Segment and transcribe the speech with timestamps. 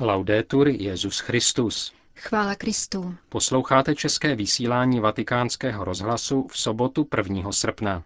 [0.00, 1.92] Laudetur Jezus Christus.
[2.16, 3.14] Chvála Kristu.
[3.28, 7.52] Posloucháte české vysílání Vatikánského rozhlasu v sobotu 1.
[7.52, 8.02] srpna.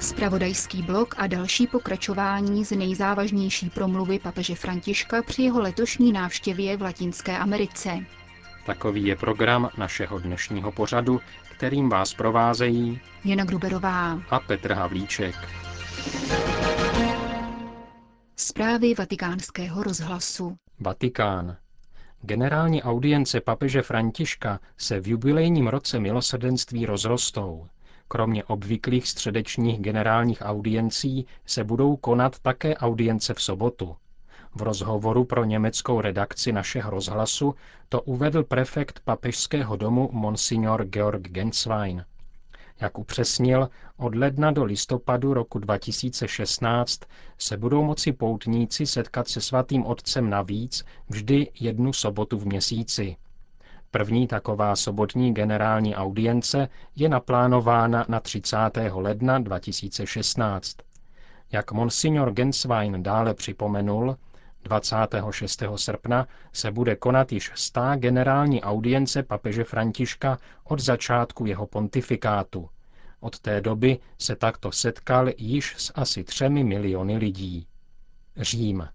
[0.00, 6.82] Spravodajský blok a další pokračování z nejzávažnější promluvy papeže Františka při jeho letošní návštěvě v
[6.82, 7.98] Latinské Americe.
[8.66, 11.20] Takový je program našeho dnešního pořadu,
[11.56, 15.34] kterým vás provázejí Jana Gruberová a Petr Havlíček.
[18.40, 20.56] Zprávy vatikánského rozhlasu.
[20.80, 21.56] Vatikán.
[22.22, 27.66] Generální audience papeže Františka se v jubilejním roce milosrdenství rozrostou.
[28.08, 33.96] Kromě obvyklých středečních generálních audiencí se budou konat také audience v sobotu.
[34.54, 37.54] V rozhovoru pro německou redakci našeho rozhlasu
[37.88, 42.04] to uvedl prefekt papežského domu Monsignor Georg Genswein.
[42.80, 47.00] Jak upřesnil, od ledna do listopadu roku 2016
[47.38, 53.16] se budou moci poutníci setkat se svatým otcem navíc vždy jednu sobotu v měsíci.
[53.90, 58.56] První taková sobotní generální audience je naplánována na 30.
[58.94, 60.76] ledna 2016.
[61.52, 64.16] Jak monsignor Genswein dále připomenul,
[64.62, 65.62] 26.
[65.76, 72.68] srpna se bude konat již stá generální audience papeže Františka od začátku jeho pontifikátu.
[73.20, 77.66] Od té doby se takto setkal již s asi třemi miliony lidí.
[78.36, 78.88] Řím.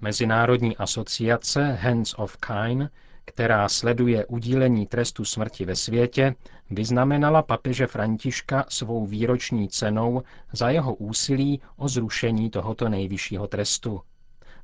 [0.00, 2.90] Mezinárodní asociace Hands of Kine,
[3.24, 6.34] která sleduje udílení trestu smrti ve světě,
[6.70, 14.02] vyznamenala papeže Františka svou výroční cenou za jeho úsilí o zrušení tohoto nejvyššího trestu.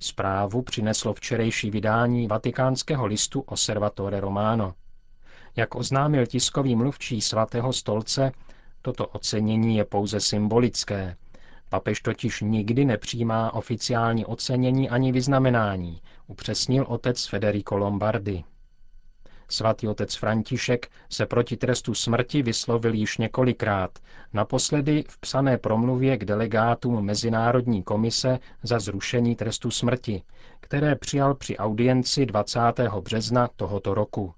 [0.05, 4.75] Zprávu přineslo včerejší vydání vatikánského listu Osservatore Romano.
[5.57, 8.33] Jak oznámil tiskový mluvčí svatého stolce,
[8.83, 11.17] toto ocenění je pouze symbolické.
[11.69, 18.45] Papež totiž nikdy nepřijímá oficiální ocenění ani vyznamenání, upřesnil otec Federico Lombardi.
[19.55, 23.99] Svatý otec František se proti trestu smrti vyslovil již několikrát,
[24.33, 30.23] naposledy v psané promluvě k delegátům Mezinárodní komise za zrušení trestu smrti,
[30.61, 32.61] které přijal při audienci 20.
[33.01, 34.35] března tohoto roku.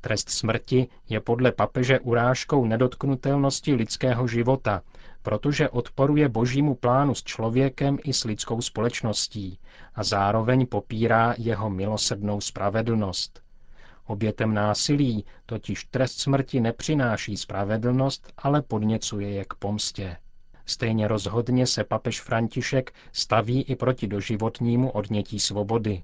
[0.00, 4.82] Trest smrti je podle papeže urážkou nedotknutelnosti lidského života,
[5.22, 9.58] protože odporuje božímu plánu s člověkem i s lidskou společností
[9.94, 13.45] a zároveň popírá jeho milosrdnou spravedlnost.
[14.06, 20.16] Obětem násilí totiž trest smrti nepřináší spravedlnost, ale podněcuje je k pomstě.
[20.66, 26.02] Stejně rozhodně se papež František staví i proti doživotnímu odnětí svobody.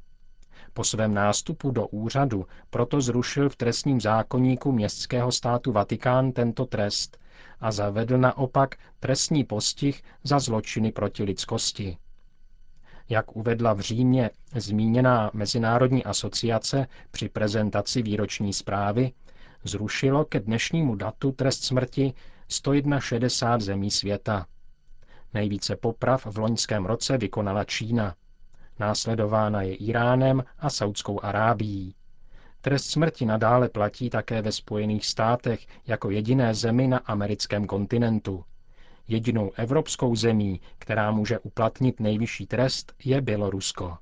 [0.72, 7.18] Po svém nástupu do úřadu proto zrušil v trestním zákonníku městského státu Vatikán tento trest
[7.60, 11.96] a zavedl naopak trestní postih za zločiny proti lidskosti.
[13.08, 19.12] Jak uvedla v Římě zmíněná Mezinárodní asociace při prezentaci výroční zprávy,
[19.64, 22.14] zrušilo ke dnešnímu datu trest smrti
[22.48, 24.46] 161 zemí světa.
[25.34, 28.14] Nejvíce poprav v loňském roce vykonala Čína.
[28.78, 31.94] Následována je Iránem a Saudskou Arábií.
[32.60, 38.44] Trest smrti nadále platí také ve Spojených státech jako jediné zemi na americkém kontinentu.
[39.12, 43.98] Jedinou evropskou zemí, která může uplatnit nejvyšší trest, je Bělorusko.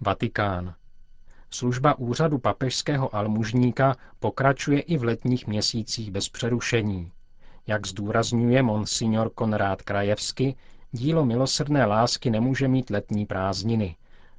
[0.00, 0.74] Vatikán.
[1.50, 7.12] Služba úřadu papežského almužníka pokračuje i v letních měsících bez přerušení.
[7.66, 10.56] Jak zdůrazňuje monsignor Konrád Krajevsky,
[10.92, 13.96] dílo milosrdné lásky nemůže mít letní prázdniny.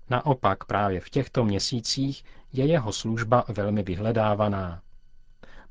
[0.09, 2.23] Naopak právě v těchto měsících
[2.53, 4.81] je jeho služba velmi vyhledávaná.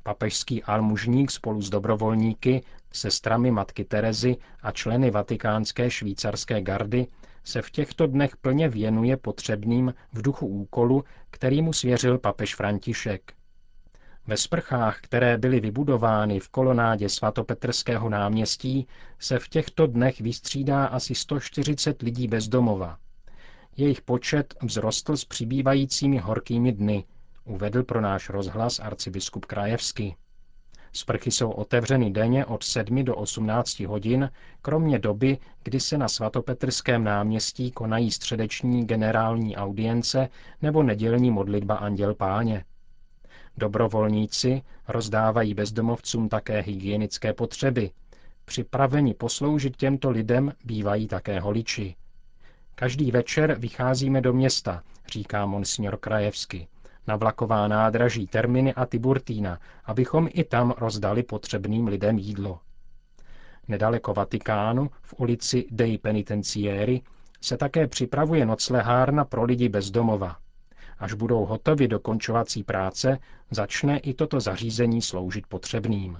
[0.03, 7.07] Papežský almužník spolu s dobrovolníky, sestrami matky Terezy a členy vatikánské švýcarské gardy
[7.43, 13.33] se v těchto dnech plně věnuje potřebným v duchu úkolu, který mu svěřil papež František.
[14.27, 18.87] Ve sprchách, které byly vybudovány v kolonádě svatopetrského náměstí,
[19.19, 22.97] se v těchto dnech vystřídá asi 140 lidí bezdomova.
[23.77, 27.03] Jejich počet vzrostl s přibývajícími horkými dny,
[27.45, 30.15] uvedl pro náš rozhlas arcibiskup Krajevský.
[30.93, 37.03] Sprchy jsou otevřeny denně od 7 do 18 hodin, kromě doby, kdy se na svatopetrském
[37.03, 40.29] náměstí konají středeční generální audience
[40.61, 42.65] nebo nedělní modlitba Anděl Páně.
[43.57, 47.91] Dobrovolníci rozdávají bezdomovcům také hygienické potřeby.
[48.45, 51.95] Připraveni posloužit těmto lidem bývají také holiči.
[52.75, 56.67] Každý večer vycházíme do města, říká monsignor Krajevsky
[57.07, 62.59] na vlaková nádraží Terminy a Tiburtína, abychom i tam rozdali potřebným lidem jídlo.
[63.67, 67.01] Nedaleko Vatikánu, v ulici Dei Penitencieri,
[67.41, 70.37] se také připravuje noclehárna pro lidi bez domova.
[70.99, 73.17] Až budou hotovy dokončovací práce,
[73.51, 76.17] začne i toto zařízení sloužit potřebným.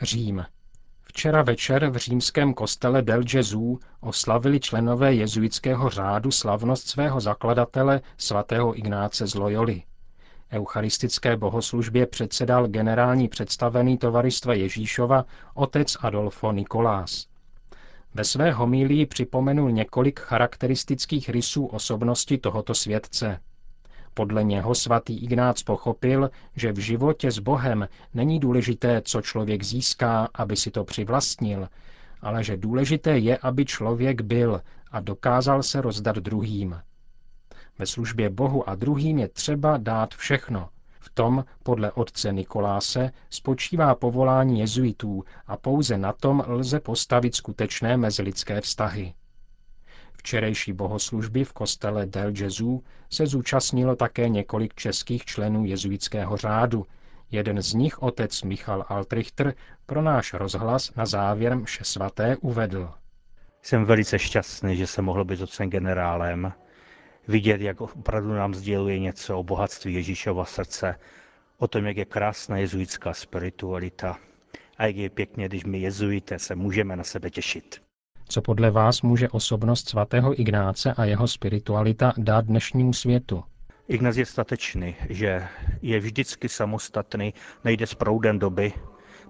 [0.00, 0.44] Řím.
[1.16, 8.78] Včera večer v římském kostele Del Gesù oslavili členové jezuitského řádu slavnost svého zakladatele svatého
[8.78, 9.82] Ignáce z Loyoli.
[10.52, 15.24] Eucharistické bohoslužbě předsedal generální představený tovaristva Ježíšova
[15.54, 17.26] otec Adolfo Nikolás.
[18.14, 23.40] Ve své homílii připomenul několik charakteristických rysů osobnosti tohoto světce.
[24.14, 30.28] Podle něho svatý Ignác pochopil, že v životě s Bohem není důležité, co člověk získá,
[30.34, 31.68] aby si to přivlastnil,
[32.22, 36.80] ale že důležité je, aby člověk byl a dokázal se rozdat druhým.
[37.78, 40.68] Ve službě Bohu a druhým je třeba dát všechno.
[41.00, 47.96] V tom, podle otce Nikoláse, spočívá povolání jezuitů a pouze na tom lze postavit skutečné
[47.96, 49.14] mezilidské vztahy.
[50.24, 56.86] Včerejší bohoslužby v kostele Del Gesù se zúčastnilo také několik českých členů jezuitského řádu.
[57.30, 59.54] Jeden z nich, otec Michal Altrichter,
[59.86, 62.90] pro náš rozhlas na závěr mše svaté uvedl.
[63.62, 66.52] Jsem velice šťastný, že jsem mohl být otcem generálem,
[67.28, 70.98] vidět, jak opravdu nám sděluje něco o bohatství Ježíšova srdce,
[71.58, 74.18] o tom, jak je krásná jezuitská spiritualita
[74.78, 77.83] a jak je pěkně, když my jezuité se můžeme na sebe těšit.
[78.28, 83.44] Co podle vás může osobnost svatého Ignáce a jeho spiritualita dát dnešnímu světu?
[83.88, 85.48] Ignác je statečný, že
[85.82, 87.34] je vždycky samostatný,
[87.64, 88.72] nejde s proudem doby,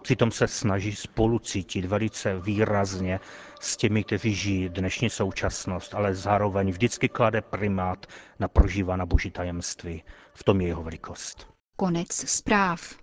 [0.03, 3.21] přitom se snaží spolu cítit velice výrazně
[3.61, 8.07] s těmi, kteří žijí dnešní současnost, ale zároveň vždycky klade primát
[8.39, 10.03] na prožívaná boží tajemství.
[10.35, 11.47] V tom je jeho velikost.
[11.77, 12.95] Konec zpráv.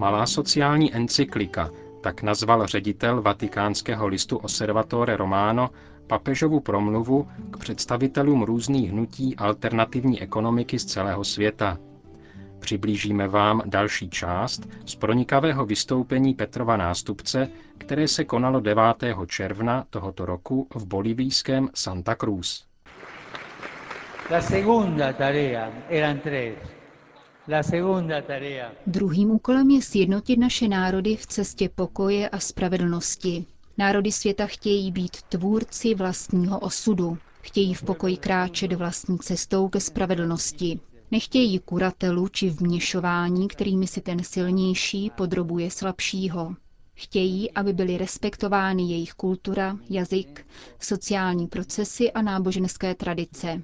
[0.00, 1.70] Malá sociální encyklika,
[2.00, 5.70] tak nazval ředitel vatikánského listu Osservatore Romano
[6.06, 11.78] papežovu promluvu k představitelům různých hnutí alternativní ekonomiky z celého světa.
[12.58, 17.48] Přiblížíme vám další část z pronikavého vystoupení Petrova nástupce,
[17.78, 18.82] které se konalo 9.
[19.26, 22.64] června tohoto roku v bolivijském Santa Cruz.
[24.30, 26.79] La segunda tarea eran tres.
[28.86, 33.44] Druhým úkolem je sjednotit naše národy v cestě pokoje a spravedlnosti.
[33.78, 37.18] Národy světa chtějí být tvůrci vlastního osudu.
[37.42, 40.80] Chtějí v pokoji kráčet vlastní cestou ke spravedlnosti.
[41.10, 46.54] Nechtějí kuratelu či vměšování, kterými si ten silnější podrobuje slabšího.
[46.94, 50.46] Chtějí, aby byly respektovány jejich kultura, jazyk,
[50.80, 53.62] sociální procesy a náboženské tradice.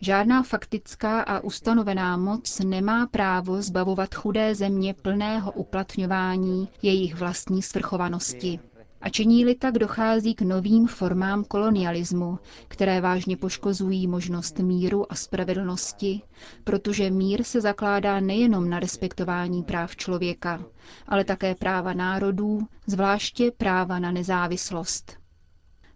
[0.00, 8.60] Žádná faktická a ustanovená moc nemá právo zbavovat chudé země plného uplatňování jejich vlastní svrchovanosti.
[9.00, 12.38] A činí-li tak dochází k novým formám kolonialismu,
[12.68, 16.22] které vážně poškozují možnost míru a spravedlnosti,
[16.64, 20.64] protože mír se zakládá nejenom na respektování práv člověka,
[21.08, 25.25] ale také práva národů, zvláště práva na nezávislost.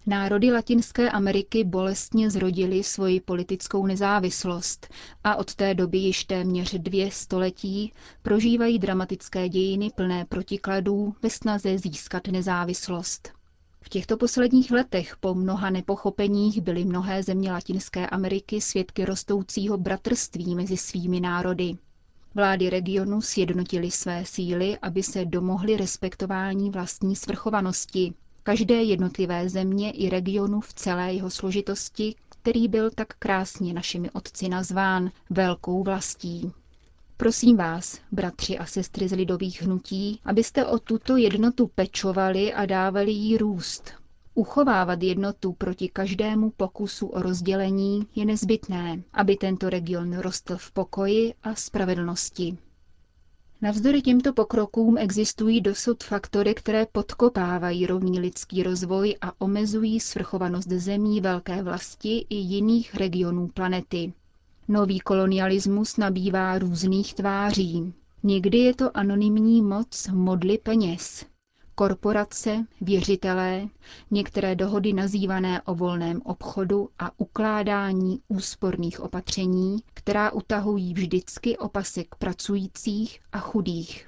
[0.06, 4.88] Národy Latinské Ameriky bolestně zrodily svoji politickou nezávislost
[5.24, 7.92] a od té doby již téměř dvě století
[8.22, 13.32] prožívají dramatické dějiny plné protikladů ve snaze získat nezávislost.
[13.82, 20.54] V těchto posledních letech po mnoha nepochopeních byly mnohé země Latinské Ameriky svědky rostoucího bratrství
[20.54, 21.76] mezi svými národy.
[22.34, 30.08] Vlády regionu sjednotily své síly, aby se domohly respektování vlastní svrchovanosti, každé jednotlivé země i
[30.10, 36.52] regionu v celé jeho složitosti, který byl tak krásně našimi otci nazván velkou vlastí.
[37.16, 43.12] Prosím vás, bratři a sestry z lidových hnutí, abyste o tuto jednotu pečovali a dávali
[43.12, 43.92] jí růst.
[44.34, 51.34] Uchovávat jednotu proti každému pokusu o rozdělení je nezbytné, aby tento region rostl v pokoji
[51.42, 52.58] a spravedlnosti.
[53.62, 61.20] Navzdory těmto pokrokům existují dosud faktory, které podkopávají rovný lidský rozvoj a omezují svrchovanost zemí
[61.20, 64.12] velké vlasti i jiných regionů planety.
[64.68, 67.92] Nový kolonialismus nabývá různých tváří.
[68.22, 71.24] Někdy je to anonymní moc modly peněz,
[71.80, 73.68] korporace, věřitelé,
[74.10, 83.20] některé dohody nazývané o volném obchodu a ukládání úsporných opatření, která utahují vždycky opasek pracujících
[83.32, 84.06] a chudých.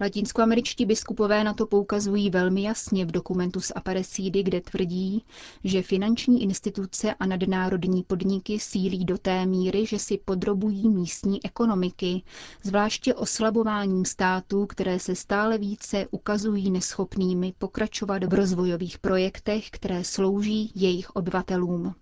[0.00, 5.24] Latinskoameričtí biskupové na to poukazují velmi jasně v dokumentu z Aparecidy, kde tvrdí,
[5.64, 12.22] že finanční instituce a nadnárodní podniky sílí do té míry, že si podrobují místní ekonomiky,
[12.62, 20.72] zvláště oslabováním států, které se stále více ukazují neschopnými pokračovat v rozvojových projektech, které slouží
[20.74, 21.94] jejich obyvatelům.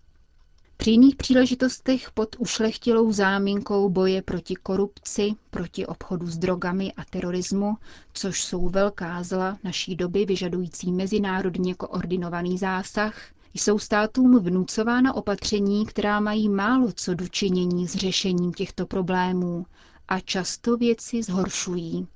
[0.83, 7.75] Při jiných příležitostech pod ušlechtilou záminkou boje proti korupci, proti obchodu s drogami a terorismu,
[8.13, 13.15] což jsou velká zla naší doby vyžadující mezinárodně koordinovaný zásah,
[13.55, 19.67] jsou státům vnucována opatření, která mají málo co dočinění s řešením těchto problémů
[20.09, 22.07] a často věci zhoršují.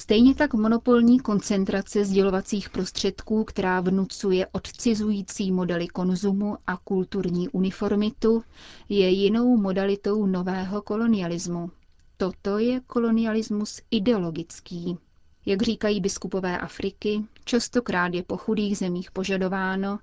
[0.00, 8.42] Stejně tak monopolní koncentrace sdělovacích prostředků, která vnucuje odcizující modely konzumu a kulturní uniformitu,
[8.88, 11.70] je jinou modalitou nového kolonialismu.
[12.16, 14.98] Toto je kolonialismus ideologický.
[15.46, 19.98] Jak říkají biskupové Afriky, častokrát je po chudých zemích požadováno,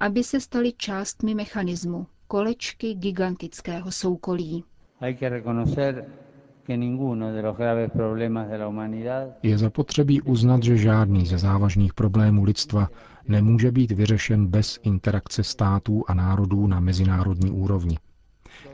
[0.00, 4.64] aby se staly částmi mechanismu, kolečky gigantického soukolí.
[9.42, 12.88] Je zapotřebí uznat, že žádný ze závažných problémů lidstva
[13.28, 17.98] nemůže být vyřešen bez interakce států a národů na mezinárodní úrovni.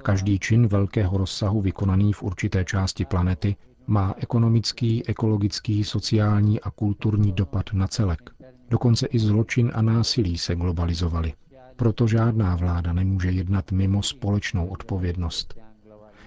[0.02, 7.32] Každý čin velkého rozsahu vykonaný v určité části planety má ekonomický, ekologický, sociální a kulturní
[7.32, 8.30] dopad na celek.
[8.70, 11.32] Dokonce i zločin a násilí se globalizovaly.
[11.76, 15.63] Proto žádná vláda nemůže jednat mimo společnou odpovědnost.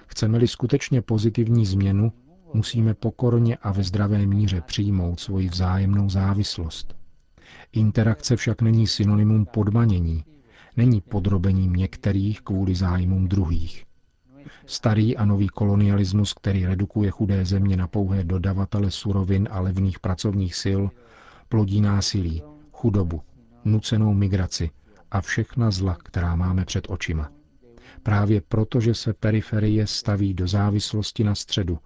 [0.07, 2.11] Chceme-li skutečně pozitivní změnu,
[2.53, 6.95] musíme pokorně a ve zdravé míře přijmout svoji vzájemnou závislost.
[7.71, 10.23] Interakce však není synonymum podmanění,
[10.77, 13.85] není podrobením některých kvůli zájmům druhých.
[14.65, 20.55] Starý a nový kolonialismus, který redukuje chudé země na pouhé dodavatele surovin a levných pracovních
[20.63, 20.81] sil,
[21.49, 23.21] plodí násilí, chudobu,
[23.65, 24.69] nucenou migraci
[25.11, 27.29] a všechna zla, která máme před očima.
[28.03, 31.79] Právě proto, že se periferie staví do závislosti na středu,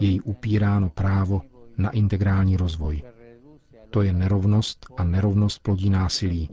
[0.00, 1.42] její upíráno právo
[1.78, 3.02] na integrální rozvoj.
[3.90, 6.50] To je nerovnost a nerovnost plodí násilí,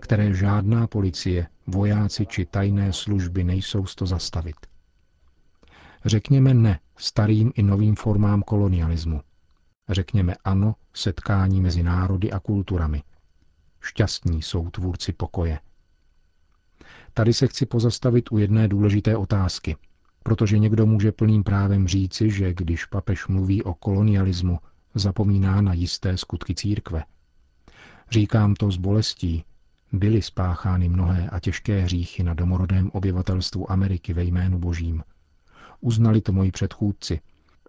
[0.00, 4.56] které žádná policie, vojáci či tajné služby nejsou to zastavit.
[6.04, 9.20] Řekněme ne starým i novým formám kolonialismu.
[9.88, 13.02] Řekněme ano setkání mezi národy a kulturami.
[13.80, 15.58] Šťastní jsou tvůrci pokoje.
[17.14, 19.76] Tady se chci pozastavit u jedné důležité otázky,
[20.22, 24.58] protože někdo může plným právem říci, že když papež mluví o kolonialismu,
[24.94, 27.04] zapomíná na jisté skutky církve.
[28.10, 29.44] Říkám to s bolestí.
[29.92, 35.02] Byly spáchány mnohé a těžké hříchy na domorodém obyvatelstvu Ameriky ve jménu božím.
[35.80, 37.20] Uznali to moji předchůdci.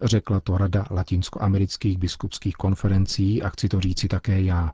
[0.02, 4.72] Řekla to Rada latinskoamerických biskupských konferencí a chci to říci také já.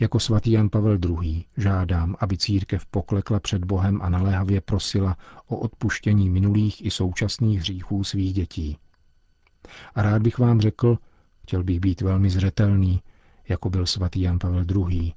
[0.00, 1.44] Jako svatý Jan Pavel II.
[1.56, 5.16] žádám, aby církev poklekla před Bohem a naléhavě prosila
[5.46, 8.76] o odpuštění minulých i současných hříchů svých dětí.
[9.94, 10.98] A rád bych vám řekl,
[11.42, 13.02] chtěl bych být velmi zřetelný,
[13.48, 15.12] jako byl svatý Jan Pavel II.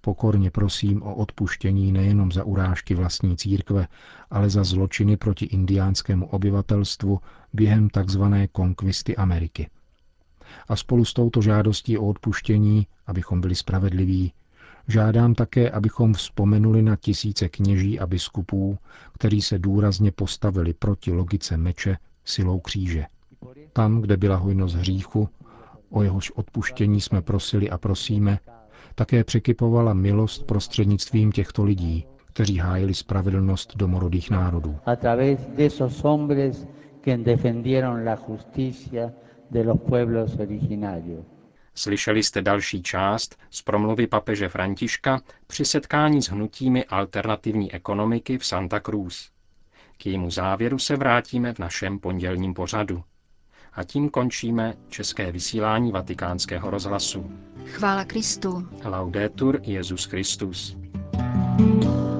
[0.00, 3.88] Pokorně prosím o odpuštění nejenom za urážky vlastní církve,
[4.30, 7.20] ale za zločiny proti indiánskému obyvatelstvu
[7.52, 8.22] během tzv.
[8.52, 9.68] konkvisty Ameriky.
[10.68, 14.32] A spolu s touto žádostí o odpuštění, abychom byli spravedliví,
[14.88, 18.78] žádám také, abychom vzpomenuli na tisíce kněží a biskupů,
[19.12, 23.04] kteří se důrazně postavili proti logice meče silou kříže.
[23.72, 25.28] Tam, kde byla hojnost hříchu,
[25.90, 28.38] o jehož odpuštění jsme prosili a prosíme,
[28.94, 34.76] také překypovala milost prostřednictvím těchto lidí, kteří hájili spravedlnost domorodých národů.
[39.50, 41.24] De los pueblos originarios.
[41.74, 48.46] Slyšeli jste další část z promluvy papeže Františka při setkání s hnutími alternativní ekonomiky v
[48.46, 49.30] Santa Cruz.
[49.98, 53.02] K jejímu závěru se vrátíme v našem pondělním pořadu.
[53.72, 57.30] A tím končíme české vysílání vatikánského rozhlasu.
[57.66, 58.68] Chvála Kristu.
[58.84, 60.76] Laudetur Jezus Christus.
[61.58, 62.15] thank you